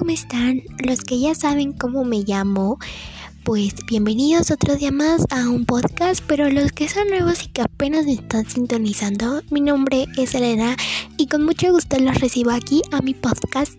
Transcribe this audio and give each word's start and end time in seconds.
¿cómo 0.00 0.12
están? 0.12 0.62
Los 0.82 1.02
que 1.02 1.20
ya 1.20 1.34
saben 1.34 1.74
cómo 1.74 2.04
me 2.04 2.24
llamo, 2.26 2.78
pues 3.44 3.74
bienvenidos 3.86 4.50
otro 4.50 4.74
día 4.76 4.90
más 4.90 5.26
a 5.28 5.46
un 5.50 5.66
podcast, 5.66 6.24
pero 6.26 6.48
los 6.48 6.72
que 6.72 6.88
son 6.88 7.06
nuevos 7.08 7.44
y 7.44 7.48
que 7.48 7.60
apenas 7.60 8.06
me 8.06 8.14
están 8.14 8.48
sintonizando, 8.48 9.42
mi 9.50 9.60
nombre 9.60 10.06
es 10.16 10.34
Elena 10.34 10.74
y 11.18 11.26
con 11.26 11.44
mucho 11.44 11.70
gusto 11.70 11.98
los 11.98 12.18
recibo 12.18 12.50
aquí 12.50 12.80
a 12.92 13.02
mi 13.02 13.12
podcast 13.12 13.78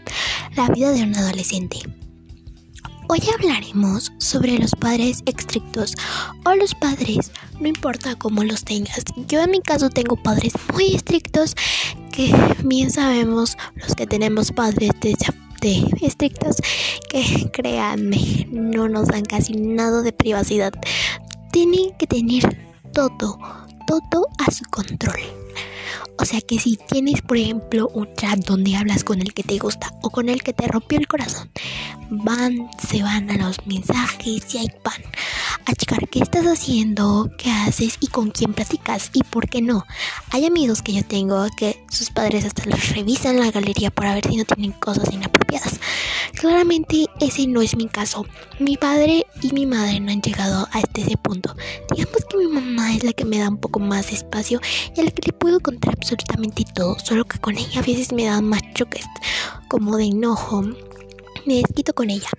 La 0.56 0.70
vida 0.70 0.92
de 0.92 1.02
un 1.02 1.16
adolescente. 1.16 1.80
Hoy 3.10 3.22
hablaremos 3.34 4.14
sobre 4.20 4.60
los 4.60 4.76
padres 4.76 5.24
estrictos 5.26 5.96
o 6.46 6.54
los 6.54 6.76
padres, 6.76 7.32
no 7.60 7.68
importa 7.68 8.14
cómo 8.14 8.44
los 8.44 8.64
tengas. 8.64 9.06
Yo 9.28 9.42
en 9.42 9.50
mi 9.50 9.62
caso 9.62 9.90
tengo 9.90 10.18
padres 10.18 10.54
muy 10.72 10.94
estrictos 10.94 11.56
que 12.12 12.32
bien 12.64 12.92
sabemos 12.92 13.58
los 13.74 13.96
que 13.96 14.06
tenemos 14.06 14.52
padres 14.52 14.92
estrictos 16.02 16.58
que 17.10 17.50
créanme, 17.52 18.48
no 18.52 18.88
nos 18.88 19.08
dan 19.08 19.24
casi 19.24 19.54
nada 19.54 20.02
de 20.02 20.14
privacidad. 20.14 20.74
Tienen 21.52 21.96
que 21.98 22.08
tener 22.08 22.44
todo, 22.94 23.38
todo 23.88 24.28
a 24.40 24.52
su 24.52 24.64
control. 24.66 25.20
O 26.18 26.26
sea 26.26 26.40
que 26.42 26.60
si 26.60 26.78
tienes, 26.78 27.22
por 27.22 27.38
ejemplo, 27.38 27.90
un 27.94 28.14
chat 28.16 28.40
donde 28.40 28.76
hablas 28.76 29.04
con 29.04 29.22
el 29.22 29.34
que 29.34 29.44
te 29.44 29.58
gusta 29.58 29.94
o 30.02 30.10
con 30.10 30.30
el 30.30 30.44
que 30.44 30.54
te 30.54 30.68
rompió 30.68 31.00
el 31.00 31.08
corazón, 31.08 31.50
van, 32.10 32.70
se 32.88 33.02
van 33.02 33.30
a 33.32 33.38
los 33.38 33.66
mensajes 33.66 34.54
y 34.54 34.58
ahí 34.58 34.68
van 34.84 35.02
a 35.66 35.74
checar 35.74 36.08
qué 36.10 36.20
estás 36.20 36.46
haciendo, 36.46 37.30
qué 37.38 37.50
haces 37.52 37.98
y 38.00 38.08
con 38.08 38.32
quién 38.32 38.54
platicas 38.54 39.10
y 39.14 39.24
por 39.24 39.50
qué 39.50 39.62
no. 39.62 39.86
Hay 40.32 40.46
amigos 40.46 40.82
que 40.82 40.94
yo 40.94 41.04
tengo 41.06 41.46
que 41.58 41.84
sus 41.90 42.10
padres 42.10 42.46
hasta 42.46 42.66
los 42.66 42.90
revisan 42.90 43.40
la 43.40 43.52
galería 43.52 43.92
para 43.92 44.14
ver 44.14 44.28
si 44.28 44.38
no 44.38 44.46
tienen 44.46 44.72
cosas 44.74 45.12
inapropiadas. 45.12 45.80
Claramente 46.34 47.08
ese 47.20 47.48
no 47.48 47.62
es 47.62 47.76
mi 47.76 47.88
caso. 47.88 48.26
Mi 48.60 48.78
padre 48.78 49.26
y 49.42 49.52
mi 49.54 49.66
madre 49.66 50.00
no 50.00 50.12
han 50.12 50.22
llegado 50.22 50.68
a 50.72 50.80
este 50.80 51.18
punto. 51.18 51.56
Digamos 51.96 52.26
que 52.30 52.38
mi 52.38 52.48
mamá 52.48 52.96
es 52.96 53.04
la 53.04 53.14
que 53.14 53.26
me 53.26 53.38
da 53.38 53.50
un 53.50 53.58
poco 53.58 53.80
más 53.80 54.12
espacio 54.12 54.60
y 54.96 55.02
a 55.02 55.04
la 55.04 55.12
que 55.12 55.28
le 55.28 55.34
puedo 55.34 55.60
contar 55.60 55.94
absolutamente 55.94 56.64
todo, 56.74 56.98
solo 57.00 57.26
que 57.26 57.40
con 57.40 57.58
ella 57.58 57.80
a 57.80 57.84
veces 57.84 58.12
me 58.12 58.26
da 58.26 58.42
más 58.42 58.62
choques, 58.74 59.06
como 59.68 59.98
de 59.98 60.06
enojo. 60.06 60.64
Me 61.46 61.56
desquito 61.56 61.94
con 61.94 62.10
ella 62.10 62.30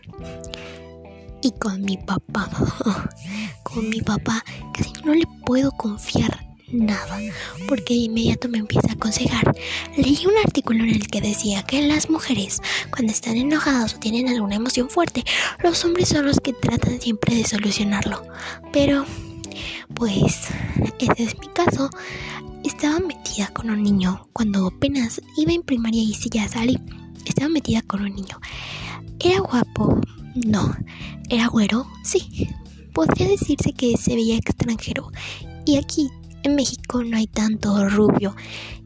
y 1.43 1.53
con 1.53 1.83
mi 1.83 1.97
papá. 1.97 2.48
con 3.62 3.89
mi 3.89 4.01
papá 4.01 4.45
casi 4.73 4.93
no 5.05 5.15
le 5.15 5.27
puedo 5.45 5.71
confiar 5.73 6.53
nada, 6.73 7.19
porque 7.69 7.95
de 7.95 8.01
inmediato 8.01 8.49
me 8.49 8.59
empieza 8.59 8.89
a 8.89 8.95
aconsejar. 8.95 9.55
Leí 9.97 10.25
un 10.27 10.39
artículo 10.45 10.84
en 10.84 10.91
el 10.91 11.07
que 11.09 11.21
decía 11.21 11.62
que 11.62 11.87
las 11.87 12.09
mujeres, 12.09 12.61
cuando 12.91 13.12
están 13.12 13.37
enojadas 13.37 13.95
o 13.95 13.99
tienen 13.99 14.29
alguna 14.29 14.57
emoción 14.57 14.89
fuerte, 14.89 15.25
los 15.62 15.84
hombres 15.84 16.09
son 16.09 16.27
los 16.27 16.41
que 16.41 16.53
tratan 16.53 17.01
siempre 17.01 17.34
de 17.34 17.45
solucionarlo. 17.45 18.23
Pero, 18.73 19.05
pues, 19.95 20.49
ese 20.99 21.23
es 21.23 21.39
mi 21.39 21.49
caso. 21.49 21.91
Estaba 22.65 23.01
metida 23.01 23.49
con 23.49 23.71
un 23.71 23.83
niño 23.83 24.29
cuando 24.33 24.69
apenas 24.69 25.21
iba 25.37 25.53
en 25.53 25.62
primaria 25.62 26.03
y 26.03 26.15
si 26.15 26.31
ya 26.31 26.49
salí. 26.49 26.79
Estaba 27.27 27.49
metida 27.49 27.83
con 27.83 28.03
un 28.03 28.15
niño. 28.15 28.41
Era 29.21 29.41
guapo, 29.41 30.01
no. 30.34 30.75
¿Era 31.28 31.48
güero? 31.48 31.86
Sí. 32.05 32.48
Podría 32.92 33.28
decirse 33.28 33.72
que 33.72 33.97
se 33.97 34.14
veía 34.14 34.36
extranjero. 34.36 35.11
Y 35.64 35.77
aquí, 35.77 36.11
en 36.42 36.55
México, 36.55 37.02
no 37.02 37.16
hay 37.16 37.27
tanto 37.27 37.88
rubio. 37.88 38.34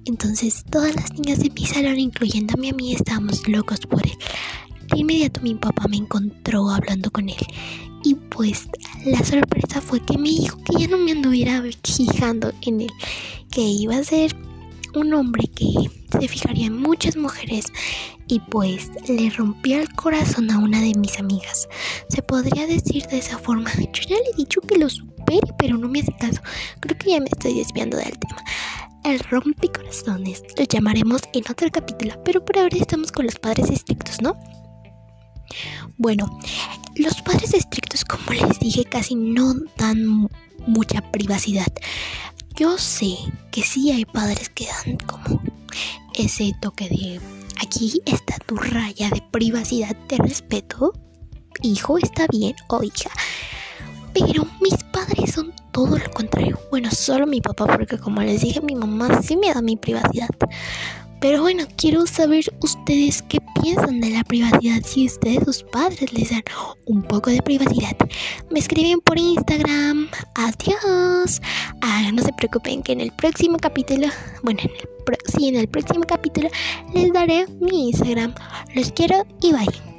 Entonces, 0.05 0.65
todas 0.71 0.95
las 0.95 1.13
niñas 1.15 1.41
de 1.41 1.51
mi 1.51 1.67
salón, 1.67 1.99
incluyéndome 1.99 2.71
a 2.71 2.73
mí, 2.73 2.95
estábamos 2.95 3.47
locos 3.49 3.81
por 3.81 4.07
él. 4.07 4.17
De 4.93 5.01
inmediato 5.01 5.41
mi 5.41 5.55
papá 5.55 5.89
me 5.89 5.97
encontró 5.97 6.71
hablando 6.71 7.11
con 7.11 7.29
él. 7.29 7.37
Y 8.05 8.15
pues 8.15 8.69
la 9.05 9.25
sorpresa 9.25 9.81
fue 9.81 10.01
que 10.01 10.17
me 10.17 10.29
dijo 10.29 10.59
que 10.63 10.79
ya 10.79 10.87
no 10.87 10.99
me 10.99 11.11
anduviera 11.11 11.63
fijando 11.83 12.53
en 12.63 12.83
él, 12.83 12.93
que 13.51 13.63
iba 13.63 13.97
a 13.97 14.05
ser 14.05 14.37
un 14.95 15.13
hombre 15.13 15.49
que 15.49 15.91
se 16.19 16.29
fijaría 16.29 16.67
en 16.67 16.81
muchas 16.81 17.17
mujeres 17.17 17.67
y 18.29 18.41
pues 18.41 18.91
le 19.09 19.31
rompió 19.31 19.79
el 19.81 19.93
corazón 19.95 20.51
a 20.51 20.59
una 20.59 20.81
de 20.81 20.93
mis 20.97 21.19
amigas. 21.19 21.69
Se 22.09 22.23
podría 22.23 22.67
decir 22.67 23.07
de 23.07 23.19
esa 23.19 23.39
forma. 23.39 23.71
Yo 23.75 24.03
ya 24.09 24.17
le 24.17 24.31
he 24.33 24.37
dicho 24.37 24.61
que 24.61 24.79
lo 24.79 24.89
supere, 24.89 25.53
pero 25.59 25.77
no 25.77 25.89
me 25.89 26.01
hace 26.01 26.13
caso. 26.19 26.41
Creo 26.81 26.99
que 26.99 27.11
ya 27.11 27.21
me 27.21 27.27
estoy 27.27 27.55
desviando 27.55 27.97
del 27.97 28.19
tema. 28.19 28.43
El 29.05 29.21
rompecorazones 29.21 30.43
lo 30.59 30.65
llamaremos 30.65 31.23
en 31.33 31.45
otro 31.49 31.69
capítulo, 31.71 32.15
pero 32.25 32.45
por 32.45 32.59
ahora 32.59 32.77
estamos 32.77 33.13
con 33.13 33.27
los 33.27 33.37
padres 33.37 33.71
estrictos, 33.71 34.21
¿no? 34.21 34.35
Bueno, 35.97 36.27
los 36.97 37.23
padres 37.23 37.55
estrictos, 37.55 38.05
como 38.05 38.33
les 38.33 38.59
dije, 38.59 38.85
casi 38.85 39.15
no 39.15 39.55
dan 39.77 40.29
mucha 40.67 41.01
privacidad. 41.13 41.73
Yo 42.57 42.79
sé 42.79 43.17
que 43.53 43.63
sí 43.63 43.93
hay 43.93 44.05
padres 44.05 44.49
que 44.49 44.67
dan 44.67 44.97
como 44.99 45.41
ese 46.15 46.53
toque 46.61 46.89
de 46.89 47.21
aquí 47.61 48.01
está 48.07 48.37
tu 48.47 48.57
raya 48.57 49.11
de 49.11 49.23
privacidad, 49.31 49.97
de 50.09 50.17
respeto. 50.19 50.93
Hijo 51.63 51.99
está 51.99 52.27
bien 52.31 52.55
o 52.69 52.83
hija. 52.83 53.11
Pero 54.13 54.47
mis 54.61 54.83
padres 54.93 55.35
son 55.35 55.53
todo 55.73 55.99
lo 55.99 56.11
contrario. 56.11 56.59
Bueno, 56.71 56.91
solo 56.91 57.27
mi 57.27 57.41
papá, 57.41 57.67
porque 57.67 57.99
como 57.99 58.23
les 58.23 58.41
dije, 58.41 58.61
mi 58.61 58.75
mamá 58.75 59.21
sí 59.23 59.37
me 59.37 59.53
da 59.53 59.61
mi 59.61 59.77
privacidad. 59.77 60.31
Pero 61.21 61.43
bueno, 61.43 61.65
quiero 61.77 62.07
saber 62.07 62.45
ustedes 62.63 63.23
qué 63.23 63.39
piensan 63.63 64.01
de 64.01 64.11
la 64.11 64.23
privacidad, 64.25 64.83
si 64.85 65.07
ustedes, 65.07 65.45
sus 65.45 65.63
padres, 65.65 66.13
les 66.13 66.31
dan 66.31 66.43
un 66.85 67.03
poco 67.03 67.31
de 67.31 67.43
privacidad. 67.43 67.97
Me 68.51 68.59
escriben 68.59 69.01
por 69.01 69.19
Instagram. 69.19 70.09
Adiós. 70.35 71.41
Preocupen 72.37 72.83
que 72.83 72.93
en 72.93 73.01
el 73.01 73.13
próximo 73.13 73.59
capítulo, 73.59 74.09
bueno, 74.43 74.61
en 74.63 75.17
sí, 75.27 75.49
en 75.49 75.57
el 75.57 75.69
próximo 75.69 76.05
capítulo 76.07 76.49
les 76.95 77.13
daré 77.13 77.47
mi 77.61 77.89
Instagram. 77.89 78.35
Los 78.75 78.93
quiero 78.93 79.25
y 79.41 79.53
bye. 79.53 79.96